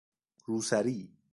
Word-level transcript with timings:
روسری 0.49 1.09